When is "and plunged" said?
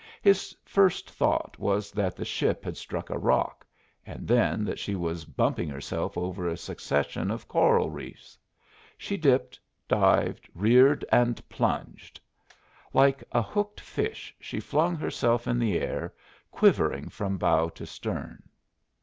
11.11-12.19